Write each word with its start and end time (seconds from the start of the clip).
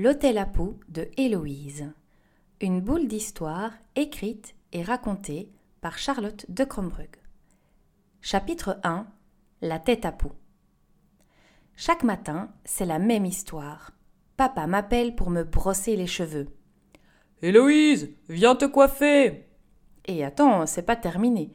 L'Hôtel 0.00 0.38
à 0.38 0.46
Poux 0.46 0.78
de 0.88 1.08
Héloïse. 1.16 1.90
Une 2.60 2.80
boule 2.80 3.08
d'histoire 3.08 3.72
écrite 3.96 4.54
et 4.72 4.84
racontée 4.84 5.50
par 5.80 5.98
Charlotte 5.98 6.46
de 6.48 6.62
Crombrug. 6.62 7.16
Chapitre 8.20 8.78
1 8.84 9.08
La 9.60 9.80
tête 9.80 10.04
à 10.04 10.12
Poux. 10.12 10.30
Chaque 11.74 12.04
matin, 12.04 12.52
c'est 12.64 12.84
la 12.84 13.00
même 13.00 13.24
histoire. 13.24 13.90
Papa 14.36 14.68
m'appelle 14.68 15.16
pour 15.16 15.30
me 15.30 15.42
brosser 15.42 15.96
les 15.96 16.06
cheveux. 16.06 16.46
Héloïse, 17.42 18.10
viens 18.28 18.54
te 18.54 18.66
coiffer. 18.66 19.48
Et 20.06 20.24
attends, 20.24 20.64
c'est 20.66 20.82
pas 20.82 20.94
terminé. 20.94 21.50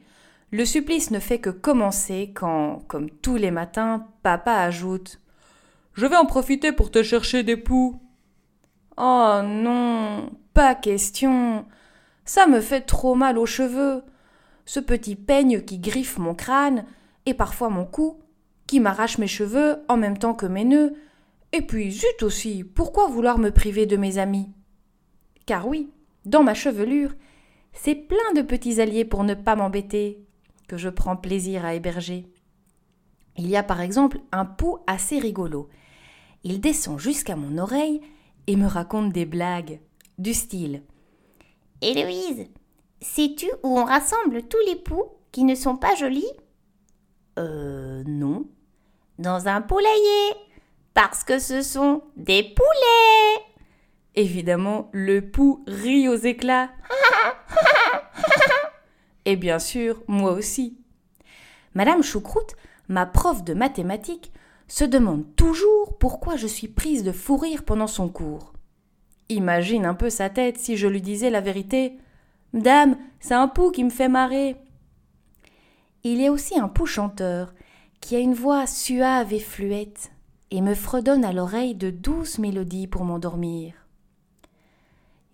Le 0.50 0.66
supplice 0.66 1.10
ne 1.12 1.18
fait 1.18 1.38
que 1.38 1.48
commencer 1.48 2.32
quand, 2.34 2.80
comme 2.88 3.08
tous 3.08 3.36
les 3.36 3.50
matins, 3.50 4.06
papa 4.22 4.52
ajoute 4.52 5.18
Je 5.94 6.04
vais 6.04 6.16
en 6.16 6.26
profiter 6.26 6.72
pour 6.72 6.90
te 6.90 7.02
chercher 7.02 7.42
des 7.42 7.56
poux. 7.56 8.02
Oh 8.96 9.40
non, 9.44 10.30
pas 10.52 10.74
question. 10.74 11.66
Ça 12.24 12.46
me 12.46 12.60
fait 12.60 12.82
trop 12.82 13.14
mal 13.14 13.38
aux 13.38 13.46
cheveux. 13.46 14.02
Ce 14.66 14.80
petit 14.80 15.16
peigne 15.16 15.62
qui 15.62 15.78
griffe 15.78 16.18
mon 16.18 16.34
crâne 16.34 16.84
et 17.26 17.34
parfois 17.34 17.68
mon 17.68 17.84
cou, 17.84 18.20
qui 18.66 18.80
m'arrache 18.80 19.18
mes 19.18 19.26
cheveux 19.26 19.82
en 19.88 19.96
même 19.96 20.18
temps 20.18 20.34
que 20.34 20.46
mes 20.46 20.64
nœuds. 20.64 20.94
Et 21.52 21.62
puis, 21.62 21.92
zut 21.92 22.22
aussi, 22.22 22.64
pourquoi 22.64 23.08
vouloir 23.08 23.38
me 23.38 23.50
priver 23.50 23.86
de 23.86 23.96
mes 23.96 24.18
amis? 24.18 24.50
Car 25.46 25.68
oui, 25.68 25.90
dans 26.24 26.42
ma 26.42 26.54
chevelure, 26.54 27.14
c'est 27.72 27.94
plein 27.94 28.32
de 28.34 28.42
petits 28.42 28.80
alliés 28.80 29.04
pour 29.04 29.24
ne 29.24 29.34
pas 29.34 29.56
m'embêter, 29.56 30.24
que 30.68 30.76
je 30.76 30.88
prends 30.88 31.16
plaisir 31.16 31.64
à 31.64 31.74
héberger. 31.74 32.26
Il 33.36 33.48
y 33.48 33.56
a 33.56 33.62
par 33.62 33.80
exemple 33.80 34.20
un 34.32 34.44
pou 34.44 34.78
assez 34.86 35.18
rigolo. 35.18 35.68
Il 36.44 36.60
descend 36.60 36.98
jusqu'à 36.98 37.36
mon 37.36 37.58
oreille 37.58 38.00
et 38.46 38.56
me 38.56 38.66
raconte 38.66 39.12
des 39.12 39.26
blagues, 39.26 39.80
du 40.18 40.34
style 40.34 40.82
Héloïse, 41.80 42.46
sais-tu 43.00 43.46
où 43.62 43.78
on 43.78 43.84
rassemble 43.84 44.42
tous 44.44 44.64
les 44.66 44.76
poux 44.76 45.04
qui 45.32 45.44
ne 45.44 45.54
sont 45.54 45.76
pas 45.76 45.94
jolis? 45.94 46.30
Euh 47.38 48.02
non. 48.06 48.46
Dans 49.18 49.48
un 49.48 49.60
poulailler, 49.60 50.34
parce 50.94 51.24
que 51.24 51.38
ce 51.38 51.62
sont 51.62 52.02
des 52.16 52.42
poulets 52.42 53.44
Évidemment, 54.16 54.90
le 54.92 55.20
pou 55.20 55.64
rit 55.66 56.08
aux 56.08 56.14
éclats. 56.14 56.70
Et 59.24 59.36
bien 59.36 59.58
sûr, 59.58 60.02
moi 60.06 60.32
aussi. 60.32 60.78
Madame 61.74 62.02
Choucroute, 62.02 62.54
ma 62.88 63.06
prof 63.06 63.42
de 63.42 63.54
mathématiques, 63.54 64.32
se 64.68 64.84
demande 64.84 65.24
toujours 65.36 65.98
pourquoi 65.98 66.36
je 66.36 66.46
suis 66.46 66.68
prise 66.68 67.02
de 67.04 67.12
fou 67.12 67.36
rire 67.36 67.64
pendant 67.64 67.86
son 67.86 68.08
cours. 68.08 68.52
Imagine 69.28 69.86
un 69.86 69.94
peu 69.94 70.10
sa 70.10 70.28
tête 70.30 70.58
si 70.58 70.76
je 70.76 70.86
lui 70.86 71.00
disais 71.00 71.30
la 71.30 71.40
vérité. 71.40 71.98
Dame, 72.52 72.96
c'est 73.20 73.34
un 73.34 73.48
pou 73.48 73.70
qui 73.70 73.84
me 73.84 73.90
fait 73.90 74.08
marrer. 74.08 74.56
Il 76.02 76.20
y 76.20 76.26
a 76.26 76.32
aussi 76.32 76.58
un 76.58 76.68
pou 76.68 76.86
chanteur 76.86 77.54
qui 78.00 78.16
a 78.16 78.20
une 78.20 78.34
voix 78.34 78.66
suave 78.66 79.32
et 79.32 79.40
fluette 79.40 80.12
et 80.50 80.60
me 80.60 80.74
fredonne 80.74 81.24
à 81.24 81.32
l'oreille 81.32 81.74
de 81.74 81.88
douces 81.90 82.38
mélodies 82.38 82.86
pour 82.86 83.04
m'endormir. 83.04 83.72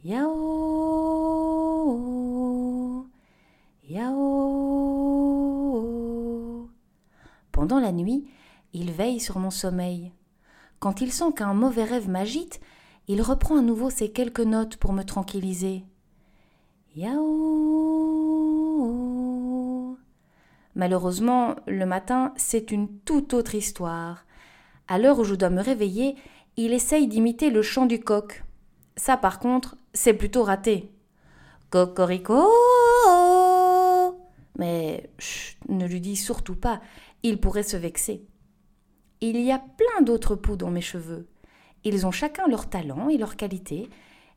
Yao, 0.05 0.31
yao. 3.89 4.71
Pendant 7.53 7.81
la 7.81 7.93
nuit, 7.93 8.25
il 8.73 8.93
veille 8.93 9.21
sur 9.21 9.39
mon 9.39 9.51
sommeil. 9.51 10.13
Quand 10.79 11.01
il 11.01 11.13
sent 11.13 11.33
qu'un 11.37 11.55
mauvais 11.55 11.85
rêve 11.85 12.09
m'agite, 12.09 12.61
il 13.09 13.23
reprend 13.23 13.59
à 13.59 13.63
nouveau 13.63 13.91
ces 13.91 14.11
quelques 14.11 14.41
notes 14.41 14.77
pour 14.77 14.93
me 14.93 15.03
tranquilliser. 15.03 15.85
Yao. 16.97 17.81
Malheureusement, 20.75 21.57
le 21.67 21.85
matin, 21.87 22.33
c'est 22.37 22.71
une 22.71 22.89
toute 23.01 23.35
autre 23.35 23.55
histoire. 23.55 24.25
À 24.89 24.99
l'heure 24.99 25.19
où 25.19 25.25
je 25.25 25.35
dois 25.35 25.51
me 25.51 25.63
réveiller, 25.63 26.17
il 26.57 26.73
essaye 26.73 27.09
d'imiter 27.09 27.51
le 27.51 27.63
chant 27.63 27.87
du 27.87 28.01
coq. 28.01 28.45
Ça, 28.97 29.17
par 29.17 29.39
contre, 29.39 29.77
c'est 29.93 30.15
plutôt 30.15 30.43
raté. 30.43 30.91
Cocorico 31.71 32.49
Mais 34.59 35.11
chut, 35.19 35.59
ne 35.69 35.87
lui 35.87 36.01
dis 36.01 36.17
surtout 36.17 36.57
pas, 36.57 36.81
il 37.23 37.41
pourrait 37.41 37.63
se 37.63 37.77
vexer. 37.77 38.25
Il 39.21 39.41
y 39.41 39.53
a 39.53 39.59
plein 39.59 40.03
d'autres 40.03 40.35
poux 40.35 40.57
dans 40.57 40.71
mes 40.71 40.81
cheveux. 40.81 41.29
Ils 41.85 42.07
ont 42.07 42.11
chacun 42.11 42.49
leur 42.49 42.71
talent 42.71 43.09
et 43.09 43.19
leur 43.19 43.37
qualité, 43.37 43.89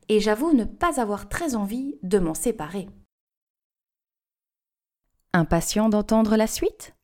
et 0.08 0.20
j'avoue 0.20 0.52
ne 0.52 0.64
pas 0.64 1.00
avoir 1.00 1.28
très 1.28 1.54
envie 1.54 1.96
de 2.02 2.18
m'en 2.18 2.34
séparer. 2.34 2.88
Impatient 5.32 5.88
d'entendre 5.88 6.36
la 6.36 6.46
suite? 6.46 6.94